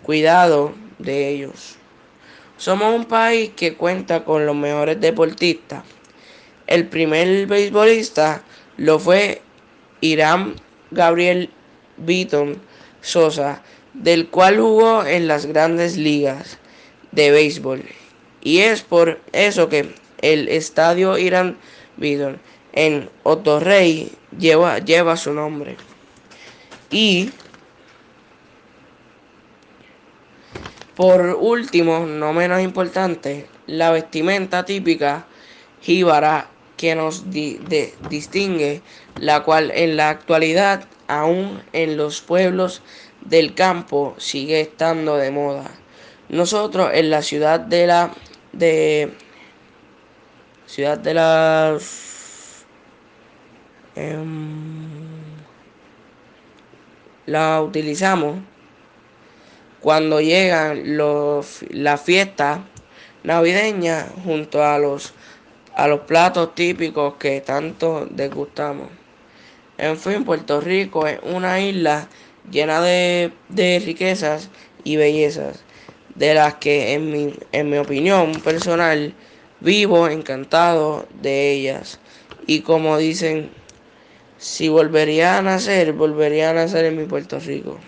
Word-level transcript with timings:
cuidado 0.02 0.74
de 0.98 1.28
ellos. 1.28 1.76
Somos 2.56 2.94
un 2.94 3.04
país 3.04 3.50
que 3.56 3.74
cuenta 3.74 4.24
con 4.24 4.46
los 4.46 4.56
mejores 4.56 5.00
deportistas 5.00 5.84
el 6.66 6.88
primer 6.88 7.46
beisbolista 7.46 8.42
lo 8.76 8.98
fue 8.98 9.40
Irán 10.00 10.56
Gabriel 10.90 11.50
Beaton 11.96 12.60
Sosa, 13.00 13.62
del 13.94 14.28
cual 14.28 14.58
jugó 14.58 15.04
en 15.04 15.28
las 15.28 15.46
grandes 15.46 15.96
ligas 15.96 16.58
de 17.12 17.30
béisbol. 17.30 17.84
Y 18.42 18.58
es 18.58 18.82
por 18.82 19.20
eso 19.32 19.68
que 19.68 19.94
el 20.22 20.48
estadio 20.48 21.18
Irán 21.18 21.56
Beaton 21.96 22.40
en 22.72 23.08
Otorrey 23.22 24.10
lleva, 24.36 24.80
lleva 24.80 25.16
su 25.16 25.32
nombre. 25.32 25.76
Y 26.90 27.30
por 30.96 31.36
último, 31.38 32.06
no 32.06 32.32
menos 32.32 32.62
importante, 32.62 33.46
la 33.66 33.90
vestimenta 33.90 34.64
típica 34.64 35.26
jíbara 35.82 36.48
que 36.76 36.94
nos 36.94 37.30
distingue, 37.30 38.82
la 39.18 39.42
cual 39.42 39.72
en 39.74 39.96
la 39.96 40.10
actualidad 40.10 40.86
aún 41.06 41.62
en 41.72 41.96
los 41.96 42.20
pueblos 42.20 42.82
del 43.20 43.54
campo 43.54 44.14
sigue 44.18 44.60
estando 44.60 45.16
de 45.16 45.30
moda. 45.30 45.70
Nosotros 46.28 46.90
en 46.94 47.10
la 47.10 47.22
ciudad 47.22 47.60
de 47.60 47.86
la 47.86 48.12
de 48.52 49.12
ciudad 50.66 50.98
de 50.98 51.14
la 51.14 51.78
em, 53.94 55.05
la 57.26 57.60
utilizamos 57.60 58.38
cuando 59.80 60.20
llegan 60.20 60.96
los 60.96 61.64
la 61.70 61.98
fiesta 61.98 62.64
navideña 63.24 64.06
junto 64.24 64.64
a 64.64 64.78
los 64.78 65.12
a 65.74 65.88
los 65.88 66.00
platos 66.00 66.54
típicos 66.54 67.14
que 67.18 67.42
tanto 67.42 68.06
degustamos. 68.10 68.88
En 69.76 69.98
fin, 69.98 70.24
Puerto 70.24 70.60
Rico 70.60 71.06
es 71.06 71.20
una 71.22 71.60
isla 71.60 72.08
llena 72.50 72.80
de, 72.80 73.30
riquezas 73.84 74.48
y 74.84 74.96
bellezas, 74.96 75.64
de 76.14 76.32
las 76.32 76.54
que 76.54 76.94
en 76.94 77.12
mi, 77.12 77.34
en 77.52 77.68
mi 77.68 77.76
opinión 77.76 78.32
personal 78.40 79.12
vivo 79.60 80.08
encantado 80.08 81.06
de 81.20 81.52
ellas. 81.52 82.00
Y 82.46 82.60
como 82.60 82.96
dicen, 82.96 83.50
si 84.38 84.68
volvería 84.68 85.38
a 85.38 85.42
nacer, 85.42 85.92
volvería 85.92 86.50
a 86.50 86.54
nacer 86.54 86.84
en 86.86 86.96
mi 86.96 87.04
Puerto 87.04 87.38
Rico. 87.40 87.78